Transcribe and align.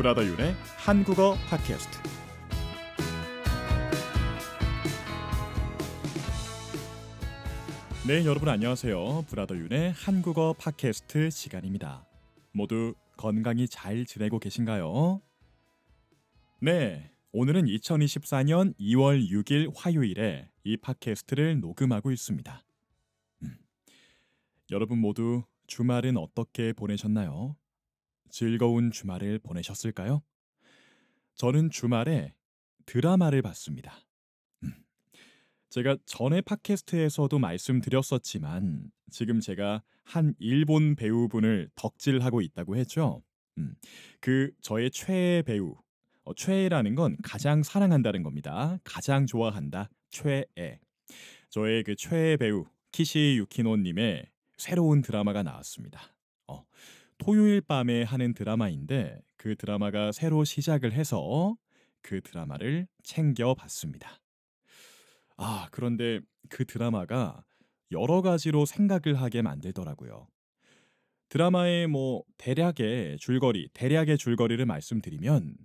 브라더 0.00 0.24
윤의 0.24 0.54
한국어 0.78 1.36
팟캐스트. 1.50 1.98
네, 8.08 8.24
여러분 8.24 8.48
안녕하세요. 8.48 9.26
브라더 9.28 9.56
윤의 9.56 9.92
한국어 9.92 10.54
팟캐스트 10.54 11.28
시간입니다. 11.28 12.06
모두 12.52 12.94
건강히 13.18 13.68
잘 13.68 14.06
지내고 14.06 14.38
계신가요? 14.38 15.20
네, 16.62 17.12
오늘은 17.32 17.66
2024년 17.66 18.74
2월 18.80 19.28
6일 19.28 19.70
화요일에 19.76 20.48
이 20.64 20.78
팟캐스트를 20.78 21.60
녹음하고 21.60 22.10
있습니다. 22.10 22.64
음, 23.42 23.58
여러분 24.70 24.96
모두 24.96 25.42
주말은 25.66 26.16
어떻게 26.16 26.72
보내셨나요? 26.72 27.59
즐거운 28.30 28.90
주말을 28.90 29.38
보내셨을까요? 29.40 30.22
저는 31.34 31.70
주말에 31.70 32.34
드라마를 32.86 33.42
봤습니다. 33.42 33.94
음, 34.62 34.72
제가 35.70 35.96
전에 36.04 36.40
팟캐스트에서도 36.40 37.38
말씀드렸었지만 37.38 38.90
지금 39.10 39.40
제가 39.40 39.82
한 40.04 40.34
일본 40.38 40.96
배우분을 40.96 41.70
덕질하고 41.76 42.40
있다고 42.40 42.76
했죠. 42.76 43.22
음, 43.58 43.74
그 44.20 44.50
저의 44.60 44.90
최애 44.90 45.42
배우 45.42 45.76
어, 46.24 46.34
최애라는 46.34 46.94
건 46.94 47.16
가장 47.22 47.62
사랑한다는 47.62 48.22
겁니다. 48.22 48.78
가장 48.84 49.26
좋아한다. 49.26 49.90
최애. 50.10 50.80
저의 51.48 51.82
그 51.82 51.96
최애 51.96 52.36
배우 52.36 52.66
키시 52.92 53.36
유키노님의 53.38 54.26
새로운 54.56 55.00
드라마가 55.00 55.42
나왔습니다. 55.42 56.00
어, 56.46 56.64
토요일 57.20 57.60
밤에 57.60 58.02
하는 58.02 58.32
드라마인데 58.32 59.20
그 59.36 59.54
드라마가 59.54 60.10
새로 60.10 60.42
시작을 60.42 60.92
해서 60.92 61.54
그 62.00 62.22
드라마를 62.22 62.88
챙겨 63.02 63.54
봤습니다. 63.54 64.18
아, 65.36 65.68
그런데 65.70 66.20
그 66.48 66.64
드라마가 66.64 67.44
여러 67.92 68.22
가지로 68.22 68.64
생각을 68.64 69.20
하게 69.20 69.42
만들더라고요. 69.42 70.28
드라마의 71.28 71.88
뭐 71.88 72.24
대략의 72.38 73.18
줄거리, 73.18 73.68
대략의 73.74 74.16
줄거리를 74.16 74.64
말씀드리면 74.64 75.56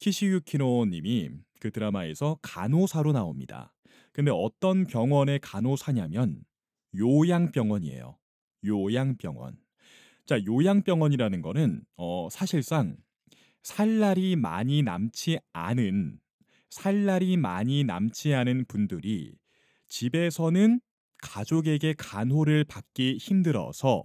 키시유키노 0.00 0.84
님이 0.84 1.30
그 1.60 1.70
드라마에서 1.70 2.38
간호사로 2.42 3.12
나옵니다. 3.12 3.72
근데 4.12 4.30
어떤 4.30 4.86
병원의 4.86 5.38
간호사냐면 5.40 6.44
요양병원이에요. 6.94 8.18
요양병원. 8.66 9.69
자, 10.30 10.38
요양병원이라는 10.46 11.42
거는 11.42 11.82
어, 11.96 12.28
사실상 12.30 12.96
살 13.64 13.98
날이 13.98 14.36
많이 14.36 14.80
남지 14.80 15.40
않은 15.52 16.20
살 16.68 17.04
날이 17.04 17.36
많이 17.36 17.82
남지 17.82 18.32
않은 18.34 18.66
분들이 18.66 19.34
집에서는 19.88 20.80
가족에게 21.20 21.94
간호를 21.98 22.62
받기 22.62 23.16
힘들어서 23.16 24.04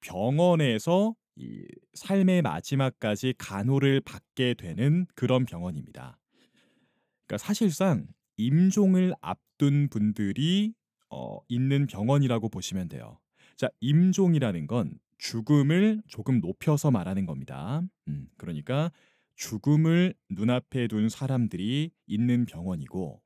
병원에서 0.00 1.14
이 1.36 1.64
삶의 1.94 2.42
마지막까지 2.42 3.34
간호를 3.38 4.00
받게 4.00 4.54
되는 4.54 5.06
그런 5.14 5.44
병원입니다. 5.44 6.18
그러니까 7.26 7.38
사실상 7.38 8.08
임종을 8.38 9.14
앞둔 9.20 9.88
분들이 9.88 10.74
어, 11.10 11.38
있는 11.46 11.86
병원이라고 11.86 12.48
보시면 12.48 12.88
돼요. 12.88 13.20
자, 13.56 13.68
임종이라는 13.78 14.66
건 14.66 14.98
죽음을 15.18 16.02
조금 16.06 16.40
높여서 16.40 16.90
말하는 16.90 17.26
겁니다. 17.26 17.82
음, 18.08 18.28
그러니까 18.36 18.90
죽음을 19.34 20.14
눈앞에 20.30 20.88
둔 20.88 21.08
사람들이 21.08 21.90
있는 22.06 22.46
병원이고 22.46 23.20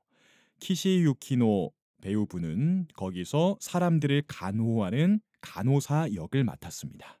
키시유키노 0.59 1.71
배우분은 2.01 2.87
거기서 2.95 3.57
사람들을 3.59 4.23
간호하는 4.27 5.21
간호사 5.41 6.13
역을 6.13 6.43
맡았습니다. 6.43 7.19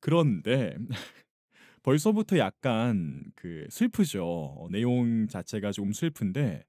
그런데 0.00 0.76
벌써부터 1.82 2.38
약간 2.38 3.24
그 3.34 3.66
슬프죠. 3.70 4.24
어, 4.24 4.68
내용 4.70 5.28
자체가 5.28 5.72
좀 5.72 5.92
슬픈데 5.92 6.64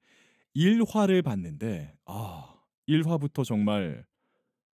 1화를 0.55 1.23
봤는데 1.23 1.97
아, 2.05 2.55
1화부터 2.87 3.43
정말 3.43 4.05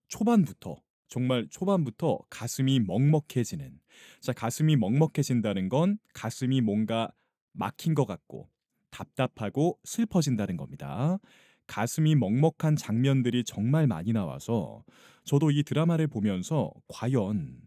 초반부터 0.08 0.76
정말 1.10 1.46
초반부터 1.50 2.20
가슴이 2.30 2.80
먹먹해지는 2.80 3.80
자 4.20 4.32
가슴이 4.32 4.76
먹먹해진다는 4.76 5.68
건 5.68 5.98
가슴이 6.14 6.62
뭔가 6.62 7.10
막힌 7.52 7.94
것 7.94 8.06
같고 8.06 8.48
답답하고 8.90 9.78
슬퍼진다는 9.84 10.56
겁니다. 10.56 11.18
가슴이 11.66 12.14
먹먹한 12.16 12.76
장면들이 12.76 13.44
정말 13.44 13.86
많이 13.86 14.12
나와서 14.12 14.84
저도 15.24 15.50
이 15.50 15.62
드라마를 15.64 16.08
보면서 16.08 16.72
과연 16.88 17.60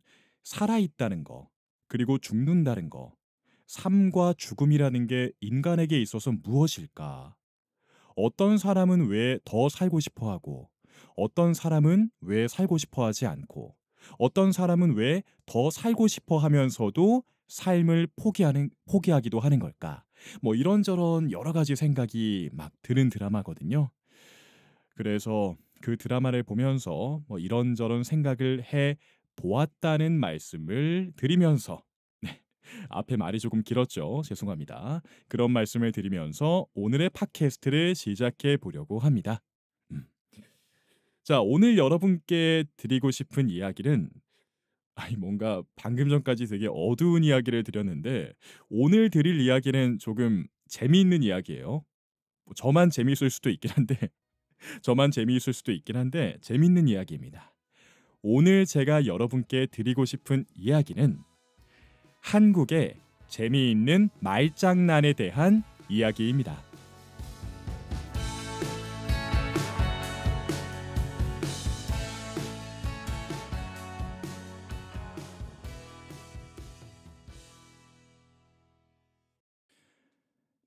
살아있다는 0.43 1.23
거 1.23 1.49
그리고 1.87 2.17
죽는다는 2.17 2.89
거 2.89 3.13
삶과 3.67 4.35
죽음이라는 4.37 5.07
게 5.07 5.31
인간에게 5.41 6.01
있어서 6.01 6.31
무엇일까? 6.31 7.35
어떤 8.15 8.57
사람은 8.57 9.07
왜 9.07 9.39
더 9.45 9.69
살고 9.69 9.99
싶어 9.99 10.31
하고 10.31 10.69
어떤 11.15 11.53
사람은 11.53 12.09
왜 12.21 12.47
살고 12.47 12.77
싶어 12.77 13.05
하지 13.05 13.25
않고 13.25 13.75
어떤 14.19 14.51
사람은 14.51 14.95
왜 14.95 15.23
더 15.45 15.69
살고 15.69 16.07
싶어 16.07 16.37
하면서도 16.37 17.23
삶을 17.47 18.07
포기하는 18.15 18.69
포기하기도 18.85 19.39
하는 19.39 19.59
걸까? 19.59 20.03
뭐 20.41 20.55
이런저런 20.55 21.31
여러 21.31 21.51
가지 21.51 21.75
생각이 21.75 22.49
막 22.53 22.71
드는 22.81 23.09
드라마거든요. 23.09 23.89
그래서 24.95 25.55
그 25.81 25.97
드라마를 25.97 26.43
보면서 26.43 27.21
뭐 27.27 27.39
이런저런 27.39 28.03
생각을 28.03 28.63
해 28.73 28.97
보았다는 29.35 30.13
말씀을 30.13 31.11
드리면서 31.17 31.83
네. 32.21 32.41
앞에 32.89 33.17
말이 33.17 33.39
조금 33.39 33.61
길었죠. 33.63 34.21
죄송합니다. 34.23 35.01
그런 35.27 35.51
말씀을 35.51 35.91
드리면서 35.91 36.65
오늘의 36.73 37.09
팟캐스트를 37.09 37.95
시작해 37.95 38.55
보려고 38.55 38.99
합니다. 38.99 39.41
음. 41.23 41.25
자, 41.25 41.41
오늘 41.41 41.77
여러분께 41.77 42.65
드리고 42.75 43.11
싶은 43.11 43.49
이야기는 43.49 44.09
아니 44.95 45.15
뭔가 45.15 45.63
방금 45.75 46.09
전까지 46.09 46.45
되게 46.47 46.67
어두운 46.69 47.23
이야기를 47.23 47.63
드렸는데 47.63 48.33
오늘 48.69 49.09
드릴 49.09 49.39
이야기는 49.39 49.99
조금 49.99 50.45
재미있는 50.67 51.23
이야기예요. 51.23 51.83
뭐 52.45 52.53
저만 52.55 52.89
재미있을 52.89 53.29
수도 53.29 53.49
있긴 53.49 53.71
한데 53.71 53.97
저만 54.83 55.11
재미있을 55.11 55.53
수도 55.53 55.71
있긴 55.71 55.95
한데 55.95 56.37
재미있는 56.41 56.87
이야기입니다. 56.87 57.53
오늘 58.21 58.65
제가 58.65 59.05
여러분께 59.05 59.67
드리고 59.67 60.05
싶은 60.05 60.45
이야기는 60.55 61.17
한국의 62.21 62.95
재미있는 63.27 64.09
말장난에 64.19 65.13
대한 65.13 65.63
이야기입니다. 65.89 66.72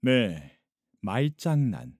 네, 0.06 0.56
말장난. 1.02 1.98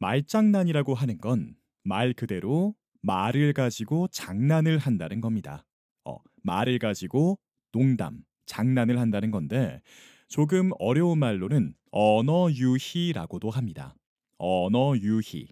말장난이라고 0.00 0.94
하는 0.94 1.18
건 1.18 1.54
말 1.84 2.12
그대로 2.14 2.74
말을 3.02 3.52
가지고 3.52 4.08
장난을 4.08 4.78
한다는 4.78 5.20
겁니다. 5.20 5.64
어, 6.04 6.16
말을 6.42 6.80
가지고 6.80 7.38
농담, 7.70 8.24
장난을 8.46 8.98
한다는 8.98 9.30
건데 9.30 9.80
조금 10.26 10.72
어려운 10.80 11.20
말로는 11.20 11.74
언어 11.92 12.48
유희라고도 12.50 13.50
합니다. 13.50 13.94
언어 14.38 14.96
유희. 14.96 15.46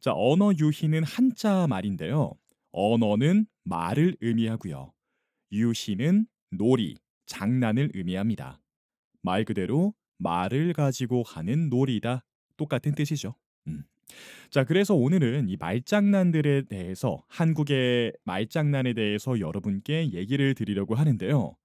자, 0.00 0.12
언어 0.14 0.52
유희는 0.52 1.02
한자 1.04 1.66
말인데요. 1.66 2.34
언어는 2.72 3.46
말을 3.64 4.18
의미하고요. 4.20 4.92
유희는 5.50 6.26
놀이, 6.50 6.98
장난을 7.24 7.92
의미합니다. 7.94 8.60
말 9.22 9.46
그대로 9.46 9.94
말을 10.20 10.72
가지고 10.72 11.22
하는 11.26 11.68
놀이다. 11.68 12.24
똑같은 12.56 12.94
뜻이죠. 12.94 13.34
음. 13.66 13.82
자, 14.50 14.64
그래서 14.64 14.94
오늘은 14.94 15.48
이 15.48 15.56
말장난들에 15.56 16.62
대해서 16.62 17.24
한국의 17.28 18.12
말장난에 18.24 18.92
대해서 18.94 19.38
여러분께 19.40 20.12
얘기를 20.12 20.54
드리려고 20.54 20.94
하는데요. 20.94 21.56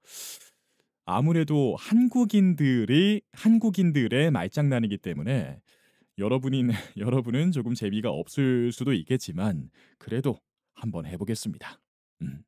아무래도 1.05 1.75
한국인들이 1.77 3.21
한국인들의 3.31 4.31
말장난이기 4.31 4.97
때문에 4.97 5.59
여러분이 6.17 6.63
여러분은 6.97 7.51
조금 7.51 7.73
재미가 7.73 8.09
없을 8.09 8.71
수도 8.71 8.93
있겠지만 8.93 9.69
그래도 9.97 10.39
한번 10.73 11.05
해보겠습니다. 11.05 11.79
음. 12.21 12.43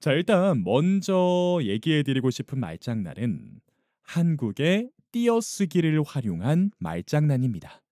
자, 0.00 0.12
일단 0.12 0.62
먼저 0.62 1.58
얘기해드리고 1.62 2.30
싶은 2.30 2.60
말장난은 2.60 3.60
한국의 4.02 4.90
띄어쓰기를 5.12 6.02
활용한 6.02 6.70
말장난입니다. 6.78 7.82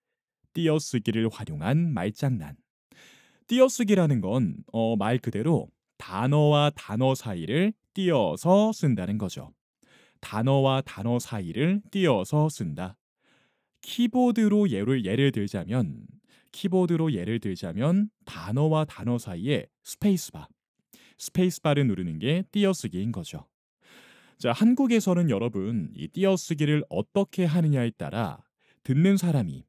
띄어쓰기를 0.52 1.28
활용한 1.32 1.92
말장난. 1.92 2.56
띄어쓰기라는 3.46 4.20
건 4.20 4.56
어, 4.72 4.96
말 4.96 5.18
그대로 5.18 5.70
단어와 5.96 6.72
단어 6.74 7.14
사이를 7.14 7.72
띄어서 7.94 8.72
쓴다는 8.72 9.16
거죠. 9.16 9.54
단어와 10.20 10.82
단어 10.82 11.18
사이를 11.18 11.80
띄어서 11.90 12.48
쓴다. 12.48 12.98
키보드로 13.80 14.70
예를, 14.70 15.04
예를 15.04 15.32
들자면 15.32 16.06
키보드로 16.52 17.12
예를 17.12 17.40
들자면 17.40 18.10
단어와 18.24 18.84
단어 18.84 19.16
사이에 19.18 19.66
스페이스바 19.84 20.48
스페이스바를 21.18 21.86
누르는 21.86 22.18
게 22.18 22.44
띄어쓰기인 22.50 23.12
거죠. 23.12 23.46
자, 24.38 24.52
한국에서는 24.52 25.30
여러분 25.30 25.90
이 25.94 26.08
띄어쓰기를 26.08 26.84
어떻게 26.90 27.44
하느냐에 27.46 27.90
따라 27.96 28.42
듣는 28.82 29.16
사람이 29.16 29.64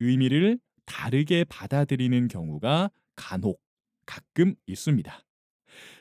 의미를 0.00 0.58
다르게 0.84 1.44
받아들이는 1.44 2.26
경우가 2.26 2.90
간혹 3.14 3.60
가끔 4.06 4.56
있습니다. 4.66 5.24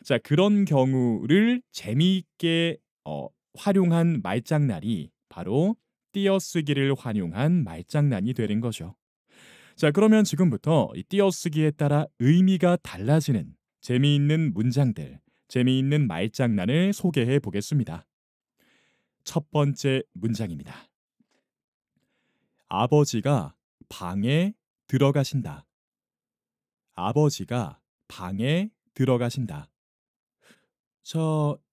자, 0.04 0.18
그런 0.18 0.66
경우를 0.66 1.62
재미있게 1.72 2.78
어, 3.06 3.28
활용한 3.54 4.22
말장난이 4.24 5.12
바로 5.30 5.76
띄어쓰기를 6.12 6.96
활용한 6.98 7.64
말장난이 7.64 8.34
되는 8.34 8.60
거죠. 8.60 8.96
자, 9.76 9.92
그러면 9.92 10.24
지금부터 10.24 10.92
이 10.96 11.04
띄어쓰기에 11.04 11.72
따라 11.72 12.08
의미가 12.18 12.78
달라지는 12.78 13.54
재미있는 13.82 14.54
문장들, 14.54 15.20
재미있는 15.50 16.08
말장난을 16.08 16.94
소개해 16.94 17.40
보겠습니다. 17.40 18.06
첫 19.24 19.50
번째 19.52 20.04
문장입니다. 20.14 20.74
아버지가 22.68 23.56
방에 23.90 24.54
들어가신다. 24.88 25.66
아버지가 26.94 27.80
방에 28.08 28.70
들어가신다. 28.94 29.72
자, 31.02 31.20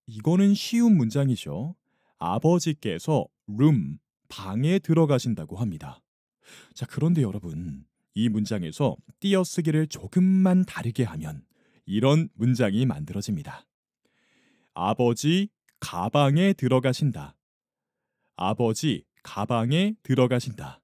이거는 0.06 0.54
쉬운 0.54 0.96
문장이죠. 0.96 1.76
아버지께서 2.18 3.26
room, 3.50 3.98
방에 4.28 4.78
들어가신다고 4.78 5.56
합니다. 5.56 6.00
자, 6.72 6.86
그런데 6.88 7.20
여러분, 7.20 7.84
이 8.14 8.30
문장에서 8.30 8.96
띄어쓰기를 9.20 9.88
조금만 9.88 10.64
다르게 10.64 11.04
하면 11.04 11.44
이런 11.84 12.30
문장이 12.34 12.86
만들어집니다. 12.86 13.65
아버지 14.78 15.48
가방에 15.80 16.52
들어가신다. 16.52 17.34
아버지 18.36 19.06
가방에 19.22 19.94
들어가신다. 20.02 20.82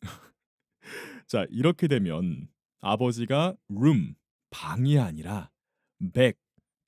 자, 1.28 1.46
이렇게 1.50 1.86
되면 1.86 2.48
아버지가 2.80 3.54
room, 3.70 4.16
방이 4.50 4.98
아니라 4.98 5.52
bag, 6.12 6.34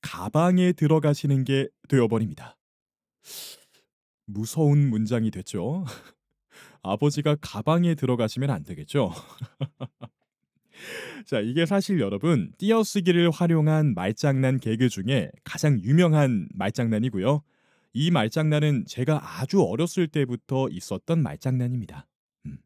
가방에 0.00 0.72
들어가시는 0.72 1.44
게 1.44 1.68
되어버립니다. 1.88 2.58
무서운 4.26 4.90
문장이 4.90 5.30
됐죠. 5.30 5.84
아버지가 6.82 7.36
가방에 7.40 7.94
들어가시면 7.94 8.50
안 8.50 8.64
되겠죠. 8.64 9.12
자, 11.24 11.40
이게 11.40 11.66
사실 11.66 12.00
여러분 12.00 12.52
띄어쓰기를 12.58 13.30
활용한 13.30 13.94
말장난 13.94 14.58
개그 14.58 14.88
중에 14.88 15.30
가장 15.42 15.80
유명한 15.80 16.48
말장난이고요. 16.54 17.42
이 17.94 18.10
말장난은 18.10 18.84
제가 18.86 19.40
아주 19.40 19.62
어렸을 19.62 20.08
때부터 20.08 20.68
있었던 20.68 21.22
말장난입니다. 21.22 22.06
음. 22.46 22.58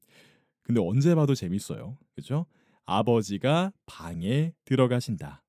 근데 0.62 0.80
언제 0.80 1.14
봐도 1.14 1.34
재밌어요. 1.34 1.98
그죠? 2.14 2.46
아버지가 2.86 3.72
방에 3.86 4.54
들어가신다. 4.64 5.44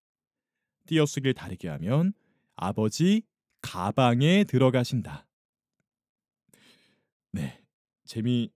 띄어쓰기를 0.86 1.33
다르게 1.33 1.69
하면 1.69 2.13
아버지 2.56 3.24
가방에 3.62 4.44
들어가신다. 4.44 5.25
네. 7.31 7.62
재미죠, 8.06 8.50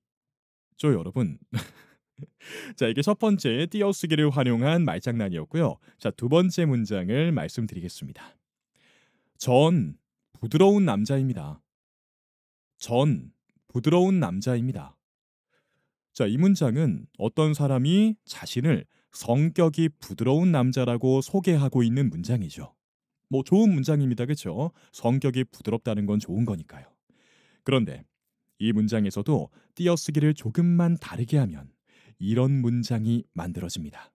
여러분? 0.84 1.38
자, 2.76 2.88
이게 2.88 3.02
첫 3.02 3.20
번째 3.20 3.68
띄어쓰기를 3.70 4.30
활용한 4.30 4.86
말장난이었고요. 4.86 5.78
자, 5.98 6.12
두 6.12 6.30
번째 6.30 6.66
문장을 6.66 7.32
말씀드리겠습니다. 7.32 8.36
전 9.38 9.98
부드러운 10.34 10.86
남자입니다. 10.86 11.62
전 12.78 13.32
부드러운 13.68 14.20
남자입니다. 14.20 14.98
자, 16.14 16.28
이 16.28 16.38
문장은 16.38 17.08
어떤 17.18 17.54
사람이 17.54 18.16
자신을 18.26 18.86
성격이 19.12 19.90
부드러운 20.00 20.52
남자라고 20.52 21.22
소개하고 21.22 21.84
있는 21.84 22.10
문장이죠. 22.10 22.74
뭐 23.30 23.44
좋은 23.44 23.74
문장입니다. 23.74 24.26
그렇죠? 24.26 24.72
성격이 24.92 25.46
부드럽다는 25.46 26.06
건 26.06 26.20
좋은 26.20 26.46
거니까요. 26.46 26.86
그런데 27.64 28.06
이 28.60 28.72
문장에서도 28.72 29.50
띄어쓰기를 29.76 30.36
조금만 30.36 30.98
다르게 30.98 31.38
하면 31.40 31.73
이런 32.24 32.62
문장이 32.62 33.26
만들어집니다. 33.34 34.14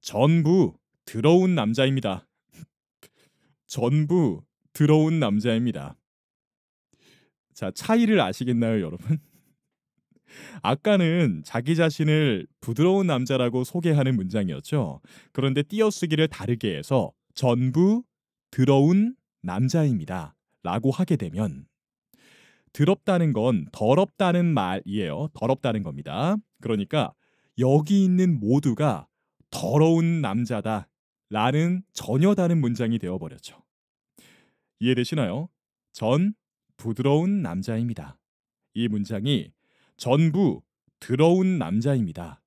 전부 0.00 0.76
들어온 1.04 1.54
남자입니다. 1.54 2.26
전부 3.66 4.42
들어온 4.72 5.20
남자입니다. 5.20 5.96
자, 7.54 7.70
차이를 7.70 8.20
아시겠나요, 8.20 8.80
여러분? 8.80 9.18
아까는 10.62 11.42
자기 11.44 11.76
자신을 11.76 12.48
부드러운 12.60 13.06
남자라고 13.06 13.62
소개하는 13.62 14.16
문장이었죠. 14.16 15.00
그런데 15.30 15.62
띄어쓰기를 15.62 16.26
다르게 16.26 16.76
해서 16.76 17.12
전부 17.34 18.02
들어온 18.50 19.14
남자입니다. 19.42 20.34
라고 20.64 20.90
하게 20.90 21.16
되면 21.16 21.66
더럽다는 22.72 23.32
건 23.32 23.66
더럽다는 23.72 24.46
말이에요. 24.46 25.28
더럽다는 25.34 25.82
겁니다. 25.82 26.36
그러니까 26.60 27.12
여기 27.58 28.04
있는 28.04 28.40
모두가 28.40 29.06
더러운 29.50 30.20
남자다. 30.20 30.88
라는 31.28 31.82
전혀 31.94 32.34
다른 32.34 32.60
문장이 32.60 32.98
되어버렸죠. 32.98 33.62
이해되시나요? 34.80 35.48
전 35.92 36.34
부드러운 36.76 37.40
남자입니다. 37.40 38.18
이 38.74 38.86
문장이 38.88 39.50
전부 39.96 40.60
더러운 41.00 41.58
남자입니다. 41.58 42.42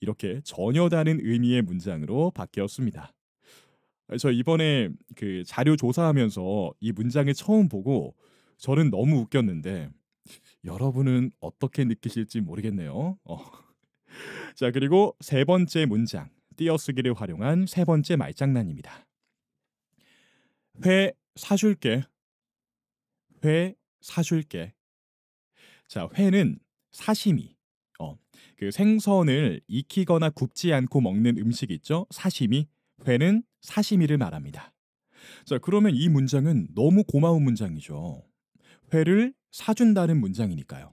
이렇게 0.00 0.40
전혀 0.44 0.90
다른 0.90 1.18
의미의 1.22 1.62
문장으로 1.62 2.30
바뀌었습니다. 2.32 3.14
저 4.18 4.30
이번에 4.30 4.90
그 5.16 5.42
자료 5.46 5.76
조사하면서 5.76 6.74
이 6.80 6.92
문장을 6.92 7.32
처음 7.34 7.68
보고 7.68 8.14
저는 8.58 8.90
너무 8.90 9.18
웃겼는데 9.20 9.90
여러분은 10.64 11.30
어떻게 11.40 11.84
느끼실지 11.84 12.40
모르겠네요. 12.40 13.18
어. 13.24 13.38
자 14.56 14.70
그리고 14.70 15.16
세 15.20 15.44
번째 15.44 15.86
문장 15.86 16.28
띄어쓰기를 16.56 17.14
활용한 17.14 17.66
세 17.66 17.84
번째 17.84 18.16
말장난입니다. 18.16 19.06
회 20.84 21.12
사줄게. 21.36 22.04
회 23.44 23.74
사줄게. 24.00 24.74
자 25.86 26.08
회는 26.14 26.58
사시미. 26.90 27.56
어, 28.00 28.16
그 28.56 28.70
생선을 28.70 29.60
익히거나 29.66 30.30
굽지 30.30 30.72
않고 30.72 31.00
먹는 31.00 31.38
음식 31.38 31.70
있죠? 31.70 32.06
사시미. 32.10 32.68
회는 33.06 33.42
사시미를 33.60 34.18
말합니다. 34.18 34.72
자, 35.44 35.58
그러면 35.58 35.94
이 35.94 36.08
문장은 36.08 36.68
너무 36.74 37.04
고마운 37.04 37.42
문장이죠. 37.42 38.22
회를 38.92 39.34
사준다는 39.50 40.20
문장이니까요. 40.20 40.92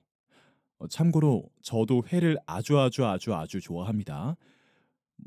어, 0.77 0.87
참고로 0.87 1.49
저도 1.61 2.03
회를 2.11 2.37
아주 2.45 2.79
아주 2.79 3.05
아주 3.05 3.33
아주 3.33 3.61
좋아합니다. 3.61 4.35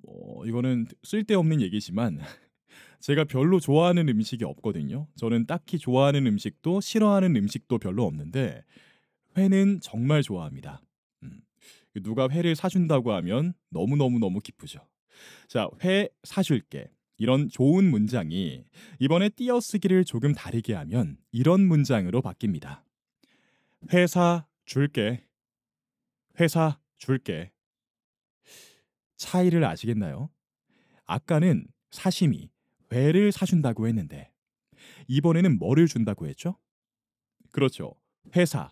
뭐 0.02 0.46
이거는 0.46 0.86
쓸데없는 1.02 1.60
얘기지만 1.62 2.18
제가 3.00 3.24
별로 3.24 3.60
좋아하는 3.60 4.08
음식이 4.08 4.44
없거든요. 4.44 5.06
저는 5.16 5.46
딱히 5.46 5.78
좋아하는 5.78 6.26
음식도 6.26 6.80
싫어하는 6.80 7.36
음식도 7.36 7.78
별로 7.78 8.04
없는데 8.04 8.62
회는 9.36 9.80
정말 9.80 10.22
좋아합니다. 10.22 10.82
음, 11.22 11.40
누가 12.02 12.28
회를 12.28 12.56
사준다고 12.56 13.12
하면 13.12 13.54
너무너무너무 13.70 14.40
기쁘죠. 14.40 14.80
자, 15.48 15.68
회 15.84 16.08
사줄게. 16.24 16.90
이런 17.18 17.48
좋은 17.48 17.84
문장이 17.90 18.64
이번에 19.00 19.28
띄어쓰기를 19.28 20.04
조금 20.04 20.32
다르게 20.32 20.74
하면 20.74 21.18
이런 21.32 21.66
문장으로 21.66 22.22
바뀝니다. 22.22 22.82
회사 23.92 24.46
줄게. 24.64 25.26
회사 26.40 26.80
줄게. 26.96 27.52
차이를 29.16 29.64
아시겠나요? 29.64 30.30
아까는 31.04 31.66
사심이 31.90 32.50
회를 32.92 33.32
사준다고 33.32 33.88
했는데 33.88 34.32
이번에는 35.08 35.58
뭐를 35.58 35.88
준다고 35.88 36.28
했죠? 36.28 36.56
그렇죠. 37.50 37.94
회사, 38.36 38.70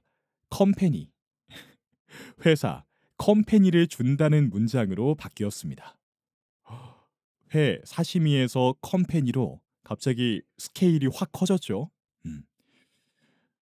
컴퍼니, 0.51 1.11
회사, 2.47 2.85
컴퍼니를 3.17 3.89
준다는 3.89 4.51
문장으로 4.51 5.17
바뀌었습니다. 5.17 5.96
회 7.57 7.81
사시미에서 7.85 8.75
컴퍼니로 8.83 9.61
갑자기 9.83 10.43
스케일이 10.59 11.07
확 11.13 11.31
커졌죠. 11.33 11.91
음. 12.27 12.43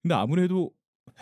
근데 0.01 0.15
아무래도 0.15 0.71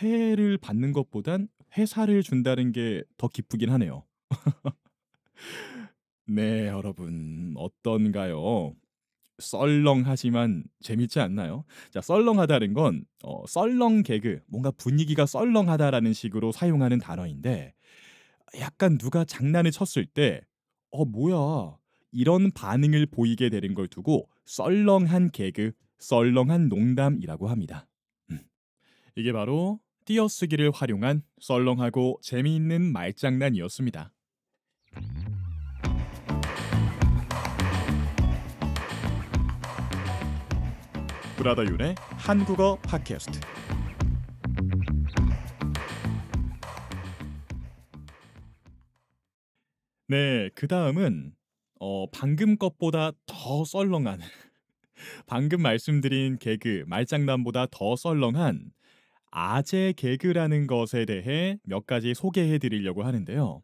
회를 0.01 0.57
받는 0.57 0.93
것보단 0.93 1.49
회사를 1.77 2.23
준다는 2.23 2.71
게 2.71 3.03
더 3.17 3.27
기쁘긴 3.27 3.69
하네요. 3.71 4.05
네, 6.25 6.67
여러분 6.67 7.53
어떤가요? 7.57 8.73
썰렁하지만 9.39 10.63
재밌지 10.81 11.19
않나요? 11.19 11.65
자, 11.91 11.99
썰렁하다는 12.01 12.73
건 12.73 13.05
어, 13.23 13.45
썰렁 13.47 14.03
개그, 14.03 14.41
뭔가 14.47 14.71
분위기가 14.71 15.25
썰렁하다라는 15.25 16.13
식으로 16.13 16.51
사용하는 16.51 16.99
단어인데 16.99 17.73
약간 18.59 18.97
누가 18.97 19.25
장난을 19.25 19.71
쳤을 19.71 20.05
때 20.05 20.41
어, 20.91 21.05
뭐야? 21.05 21.77
이런 22.11 22.51
반응을 22.51 23.05
보이게 23.07 23.49
되는 23.49 23.73
걸 23.73 23.87
두고 23.87 24.29
썰렁한 24.45 25.31
개그, 25.31 25.71
썰렁한 25.99 26.67
농담이라고 26.67 27.47
합니다. 27.47 27.87
음. 28.31 28.39
이게 29.15 29.31
바로 29.31 29.79
띄어쓰기를 30.05 30.71
활용한 30.71 31.23
썰렁하고 31.39 32.19
재미있는 32.21 32.91
말장난이었습니다. 32.91 34.13
브라더 41.37 41.65
윤의 41.65 41.95
한국어 42.17 42.77
팟캐스트. 42.83 43.39
네, 50.07 50.49
그 50.53 50.67
다음은 50.67 51.33
어, 51.83 52.05
방금 52.11 52.57
것보다 52.57 53.11
더 53.25 53.65
썰렁한 53.65 54.19
방금 55.25 55.63
말씀드린 55.63 56.37
개그 56.37 56.83
말장난보다 56.85 57.65
더 57.71 57.95
썰렁한 57.95 58.71
아재 59.31 59.93
개그라는 59.97 60.67
것에 60.67 61.05
대해 61.05 61.57
몇 61.63 61.87
가지 61.87 62.13
소개해 62.13 62.59
드리려고 62.59 63.01
하는데요. 63.01 63.63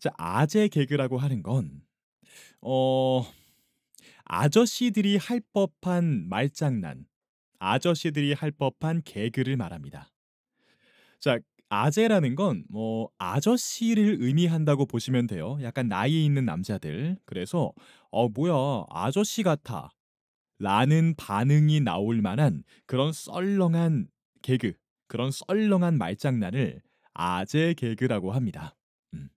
자, 0.00 0.10
아재 0.18 0.66
개그라고 0.66 1.18
하는 1.18 1.44
건 1.44 1.82
어, 2.62 3.24
아저씨들이 4.24 5.16
할 5.16 5.40
법한 5.52 6.28
말장난, 6.28 7.06
아저씨들이 7.60 8.32
할 8.32 8.50
법한 8.50 9.02
개그를 9.04 9.56
말합니다. 9.56 10.10
자, 11.20 11.38
아재라는 11.72 12.34
건 12.34 12.64
뭐 12.68 13.08
아저씨를 13.18 14.18
의미한다고 14.20 14.84
보시면 14.86 15.26
돼요. 15.26 15.58
약간 15.62 15.88
나이 15.88 16.24
있는 16.24 16.44
남자들. 16.44 17.16
그래서 17.24 17.72
어 18.10 18.28
뭐야 18.28 18.84
아저씨 18.90 19.42
같아. 19.42 19.90
라는 20.58 21.14
반응이 21.16 21.80
나올 21.80 22.20
만한 22.22 22.62
그런 22.86 23.12
썰렁한 23.12 24.08
개그, 24.42 24.74
그런 25.08 25.30
썰렁한 25.30 25.96
말장난을 25.98 26.82
아재 27.14 27.74
개그라고 27.76 28.32
합니다. 28.32 28.76
음. 29.14 29.28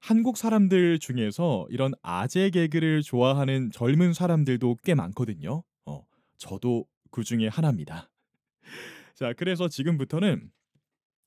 한국 0.00 0.36
사람들 0.36 1.00
중에서 1.00 1.66
이런 1.70 1.92
아재 2.02 2.50
개그를 2.50 3.02
좋아하는 3.02 3.70
젊은 3.72 4.12
사람들도 4.14 4.78
꽤 4.84 4.94
많거든요. 4.94 5.64
어, 5.86 6.04
저도 6.38 6.86
그 7.10 7.24
중에 7.24 7.48
하나입니다. 7.48 8.10
자, 9.14 9.32
그래서 9.32 9.68
지금부터는 9.68 10.50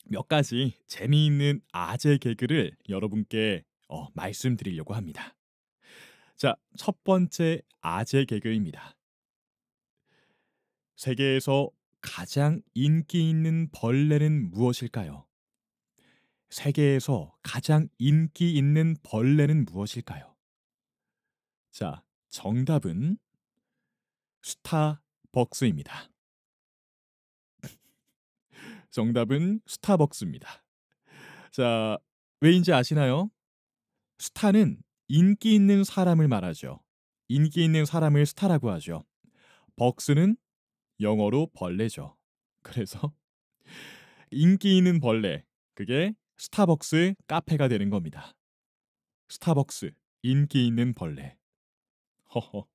몇 0.09 0.27
가지 0.27 0.73
재미있는 0.87 1.61
아재 1.71 2.17
개그를 2.17 2.75
여러분께 2.89 3.63
어, 3.89 4.07
말씀드리려고 4.13 4.93
합니다. 4.93 5.35
자, 6.35 6.55
첫 6.77 7.03
번째 7.03 7.61
아재 7.81 8.25
개그입니다. 8.25 8.97
세계에서 10.95 11.69
가장 12.01 12.61
인기 12.73 13.29
있는 13.29 13.69
벌레는 13.71 14.51
무엇일까요? 14.51 15.25
세계에서 16.49 17.35
가장 17.43 17.89
인기 17.97 18.53
있는 18.53 18.95
벌레는 19.03 19.65
무엇일까요? 19.65 20.35
자, 21.71 22.03
정답은 22.29 23.17
스타벅스입니다. 24.41 26.09
정답은 28.91 29.61
스타벅스입니다. 29.65 30.63
자, 31.51 31.97
왜인지 32.41 32.73
아시나요? 32.73 33.29
스타는 34.19 34.81
인기 35.07 35.55
있는 35.55 35.83
사람을 35.83 36.27
말하죠. 36.27 36.81
인기 37.27 37.63
있는 37.63 37.85
사람을 37.85 38.25
스타라고 38.25 38.71
하죠. 38.71 39.03
벅스는 39.75 40.37
영어로 40.99 41.47
벌레죠. 41.53 42.17
그래서 42.63 43.13
인기 44.31 44.77
있는 44.77 44.99
벌레, 44.99 45.45
그게 45.73 46.13
스타벅스 46.37 47.13
카페가 47.27 47.67
되는 47.67 47.89
겁니다. 47.89 48.33
스타벅스, 49.29 49.91
인기 50.23 50.65
있는 50.67 50.93
벌레. 50.93 51.37
허허. 52.33 52.67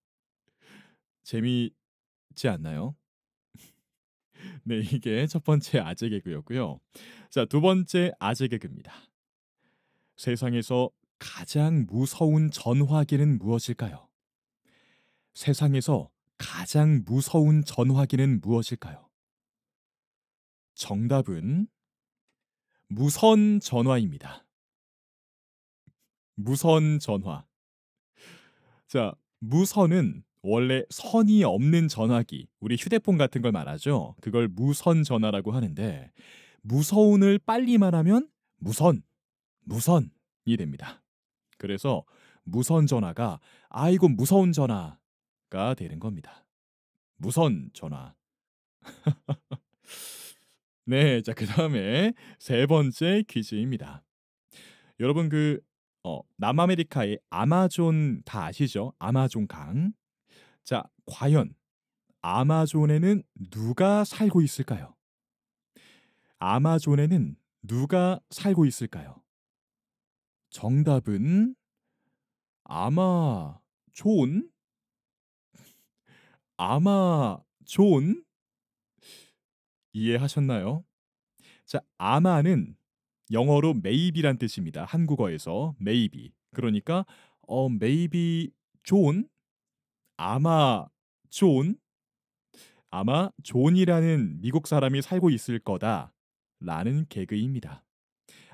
재미있지 1.23 2.49
않나요? 2.49 2.97
네, 4.64 4.78
이게 4.78 5.26
첫 5.26 5.42
번째 5.45 5.81
아재 5.81 6.09
개그였고요. 6.09 6.78
자, 7.31 7.45
두 7.45 7.61
번째 7.61 8.12
아재 8.19 8.49
개그입니다. 8.49 8.92
세상에서 10.16 10.90
가장 11.19 11.87
무서운 11.88 12.50
전화기는 12.50 13.38
무엇일까요? 13.38 14.09
세상에서 15.35 16.11
가장 16.38 17.02
무서운 17.04 17.64
전화기는 17.64 18.40
무엇일까요? 18.40 19.09
정답은 20.75 21.69
무선 22.88 23.61
전화입니다. 23.61 24.45
무선 26.35 26.99
전화. 26.99 27.47
자, 28.87 29.14
무선은 29.38 30.25
원래 30.42 30.82
선이 30.90 31.44
없는 31.44 31.88
전화기, 31.88 32.49
우리 32.61 32.76
휴대폰 32.76 33.16
같은 33.16 33.42
걸 33.42 33.52
말하죠. 33.52 34.16
그걸 34.20 34.49
무선 34.49 35.04
전화라고 35.04 35.52
하는데 35.52 36.11
무서운을 36.62 37.38
빨리 37.46 37.78
말하면 37.78 38.28
무선, 38.58 39.02
무선이 39.64 40.08
됩니다. 40.58 41.02
그래서 41.58 42.04
무선 42.44 42.87
전화가 42.87 43.40
아이고 43.68 44.08
무서운 44.08 44.52
전화가 44.52 45.75
되는 45.76 46.00
겁니다. 46.00 46.44
무선 47.16 47.70
전화. 47.72 48.14
네, 50.84 51.22
자 51.22 51.32
그 51.34 51.46
다음에 51.46 52.12
세 52.38 52.66
번째 52.66 53.22
퀴즈입니다. 53.28 54.02
여러분 55.00 55.28
그 55.28 55.61
어, 56.04 56.20
남아메리카의 56.38 57.20
아마존 57.30 58.22
다 58.25 58.46
아시죠? 58.46 58.92
아마존 58.99 59.46
강. 59.46 59.92
자, 60.64 60.85
과연 61.07 61.54
아마존에는 62.21 63.23
누가 63.50 64.04
살고 64.04 64.42
있을까요? 64.42 64.95
아마존에는 66.38 67.37
누가 67.62 68.21
살고 68.31 68.66
있을까요? 68.66 69.23
정답은 70.50 71.54
아마 72.64 73.59
존? 73.92 74.50
아마 76.57 77.38
존? 77.64 78.25
이해하셨나요? 79.92 80.85
자, 81.64 81.81
아마는 81.99 82.76
영어로 83.33 83.75
maybe란 83.75 84.38
뜻입니다. 84.38 84.85
한국어에서 84.85 85.75
maybe. 85.81 86.33
그러니까 86.52 87.04
어 87.49 87.66
maybe 87.66 88.50
존 88.83 89.28
아마 90.25 90.87
존 91.31 91.76
아마 92.91 93.29
존이라는 93.43 94.41
미국 94.41 94.69
사람이 94.69 95.02
살고 95.02 95.31
있을 95.31 95.59
거다라는 95.59 97.07
개그입니다. 97.09 97.85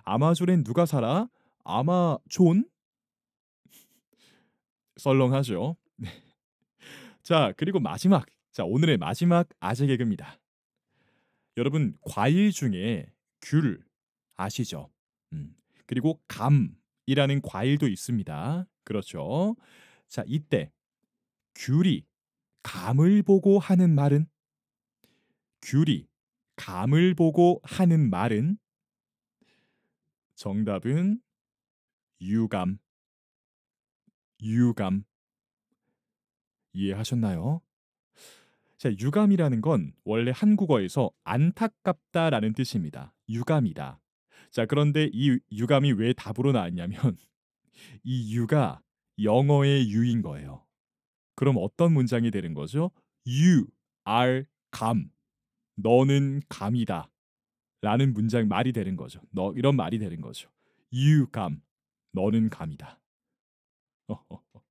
아마존엔 0.04 0.64
누가 0.64 0.86
살아? 0.86 1.28
아마 1.64 2.16
존? 2.30 2.66
썰렁하죠. 4.96 5.76
네. 5.96 6.08
자, 7.22 7.52
그리고 7.58 7.80
마지막. 7.80 8.24
자, 8.50 8.64
오늘의 8.64 8.96
마지막 8.96 9.46
아재 9.60 9.86
개그입니다. 9.88 10.40
여러분, 11.58 11.98
과일 12.00 12.50
중에 12.50 13.12
귤 13.42 13.84
아시죠? 14.36 14.88
음. 15.34 15.54
그리고 15.84 16.18
감이라는 16.28 17.42
과일도 17.42 17.88
있습니다. 17.88 18.66
그렇죠. 18.84 19.54
자, 20.08 20.24
이때 20.26 20.72
귤이 21.58 22.06
감을 22.62 23.24
보고 23.24 23.58
하는 23.58 23.92
말은 23.92 24.26
귤이 25.62 26.06
감을 26.54 27.14
보고 27.14 27.60
하는 27.64 28.10
말은 28.10 28.58
정답은 30.36 31.20
유감. 32.20 32.78
유감. 34.40 35.04
이해하셨나요? 36.72 37.60
자, 38.76 38.90
유감이라는 38.90 39.60
건 39.60 39.92
원래 40.04 40.30
한국어에서 40.32 41.10
안타깝다라는 41.24 42.54
뜻입니다. 42.54 43.12
유감이다. 43.28 44.00
자, 44.52 44.66
그런데 44.66 45.10
이 45.12 45.40
유감이 45.50 45.92
왜 45.92 46.12
답으로 46.12 46.52
나왔냐면 46.52 47.18
이 48.04 48.36
유가 48.36 48.80
영어의 49.20 49.90
유인 49.90 50.22
거예요. 50.22 50.67
그럼 51.38 51.54
어떤 51.60 51.92
문장이 51.92 52.32
되는 52.32 52.52
거죠? 52.52 52.90
You 53.24 53.68
are 54.08 54.42
감. 54.72 55.08
너는 55.76 56.42
감이다. 56.48 57.08
라는 57.80 58.12
문장 58.12 58.48
말이 58.48 58.72
되는 58.72 58.96
거죠. 58.96 59.20
너 59.30 59.52
이런 59.54 59.76
말이 59.76 60.00
되는 60.00 60.20
거죠. 60.20 60.50
You 60.92 61.28
감. 61.30 61.62
너는 62.10 62.50
감이다. 62.50 63.00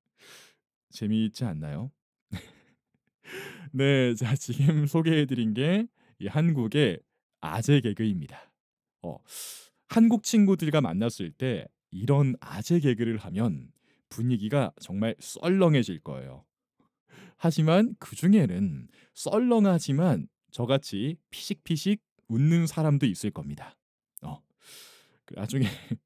재미있지 0.90 1.46
않나요? 1.46 1.90
네, 3.72 4.14
자 4.16 4.36
지금 4.36 4.88
소개해드린 4.88 5.54
게이 5.54 6.28
한국의 6.28 7.00
아재 7.40 7.80
개그입니다. 7.80 8.52
어, 9.04 9.18
한국 9.88 10.24
친구들과 10.24 10.82
만났을 10.82 11.32
때 11.32 11.66
이런 11.92 12.36
아재 12.42 12.82
개그를 12.82 13.20
하면 13.20 13.72
분위기가 14.10 14.74
정말 14.82 15.16
썰렁해질 15.18 16.02
거예요. 16.02 16.44
하지만 17.38 17.96
그 18.00 18.16
중에는 18.16 18.88
썰렁하지만 19.14 20.28
저같이 20.52 21.18
피식피식 21.30 22.02
웃는 22.28 22.68
사람도 22.68 23.06
있을 23.06 23.32
겁니다. 23.32 23.78
어, 24.24 24.42
그 25.26 25.36
나중에 25.36 25.66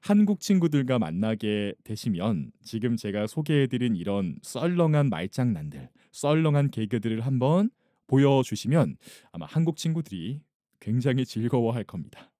한국 0.00 0.40
친구들과 0.40 0.98
만나게 0.98 1.74
되시면 1.84 2.52
지금 2.62 2.96
제가 2.96 3.26
소개해드린 3.26 3.96
이런 3.96 4.38
썰렁한 4.42 5.08
말장난들, 5.08 5.90
썰렁한 6.12 6.70
개그들을 6.70 7.20
한번 7.20 7.70
보여주시면 8.06 8.96
아마 9.32 9.46
한국 9.46 9.76
친구들이 9.76 10.40
굉장히 10.80 11.24
즐거워할 11.24 11.84
겁니다. 11.84 12.32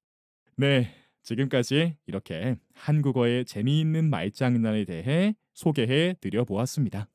네, 0.57 0.95
지금까지 1.23 1.97
이렇게 2.07 2.57
한국어의 2.75 3.45
재미있는 3.45 4.09
말장난에 4.11 4.85
대해 4.85 5.35
소개해 5.55 6.17
드려 6.21 6.45
보았습니다. 6.45 7.09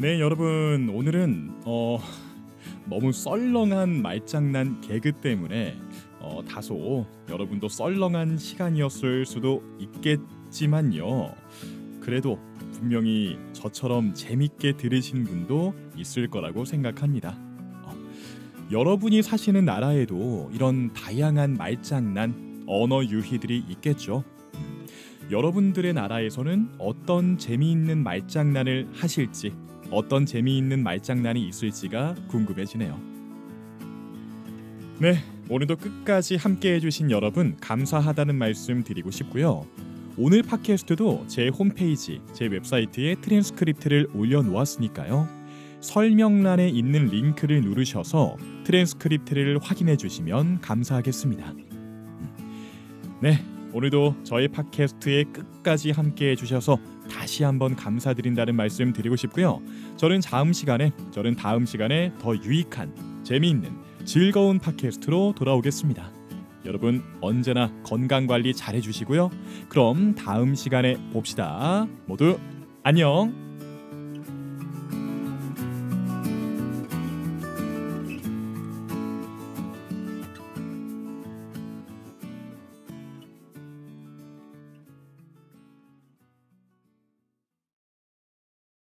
네, 0.00 0.20
여러분 0.20 0.88
오늘은 0.94 1.62
어, 1.64 1.98
너무 2.88 3.10
썰렁한 3.10 4.00
말장난 4.00 4.80
개그 4.80 5.10
때문에 5.10 5.76
어, 6.20 6.40
다소 6.48 7.04
여러분도 7.28 7.68
썰렁한 7.68 8.38
시간이었을 8.38 9.26
수도 9.26 9.60
있겠지만요. 9.80 11.34
그래도 11.98 12.38
분명히 12.74 13.40
저처럼 13.52 14.14
재밌게 14.14 14.76
들으신 14.76 15.24
분도 15.24 15.74
있을 15.96 16.28
거라고 16.28 16.64
생각합니다. 16.64 17.36
어, 17.82 17.92
여러분이 18.70 19.22
사시는 19.22 19.64
나라에도 19.64 20.48
이런 20.54 20.92
다양한 20.92 21.54
말장난, 21.54 22.62
언어 22.68 23.04
유희들이 23.04 23.64
있겠죠. 23.70 24.22
음, 24.54 24.86
여러분들의 25.28 25.92
나라에서는 25.92 26.76
어떤 26.78 27.36
재미있는 27.36 28.04
말장난을 28.04 28.90
하실지 28.92 29.66
어떤 29.90 30.26
재미있는 30.26 30.82
말장난이 30.82 31.46
있을지가 31.48 32.14
궁금해지네요. 32.28 32.98
네, 35.00 35.18
오늘도 35.48 35.76
끝까지 35.76 36.36
함께 36.36 36.74
해주신 36.74 37.10
여러분 37.10 37.56
감사하다는 37.60 38.34
말씀 38.34 38.82
드리고 38.82 39.10
싶고요. 39.10 39.66
오늘 40.16 40.42
팟캐스트도 40.42 41.26
제 41.28 41.48
홈페이지, 41.48 42.20
제 42.32 42.46
웹사이트에 42.46 43.14
트랜스크립트를 43.20 44.08
올려놓았으니까요. 44.14 45.28
설명란에 45.80 46.68
있는 46.68 47.06
링크를 47.06 47.60
누르셔서 47.62 48.36
트랜스크립트를 48.64 49.58
확인해 49.62 49.96
주시면 49.96 50.60
감사하겠습니다. 50.60 51.54
네, 53.22 53.44
오늘도 53.72 54.16
저희 54.24 54.48
팟캐스트에 54.48 55.24
끝까지 55.24 55.90
함께 55.90 56.30
해 56.30 56.36
주셔서 56.36 56.78
다시 57.10 57.44
한번 57.44 57.76
감사드린다는 57.76 58.54
말씀 58.56 58.92
드리고 58.92 59.16
싶고요. 59.16 59.60
저는 59.96 60.20
다음 60.20 60.52
시간에 60.52 60.92
저는 61.10 61.36
다음 61.36 61.66
시간에 61.66 62.12
더 62.18 62.36
유익한 62.36 63.22
재미있는 63.24 63.70
즐거운 64.04 64.58
팟캐스트로 64.58 65.34
돌아오겠습니다. 65.36 66.10
여러분 66.64 67.02
언제나 67.20 67.72
건강 67.82 68.26
관리 68.26 68.54
잘 68.54 68.74
해 68.74 68.80
주시고요. 68.80 69.30
그럼 69.68 70.14
다음 70.14 70.54
시간에 70.54 70.96
봅시다. 71.12 71.86
모두 72.06 72.38
안녕. 72.82 73.47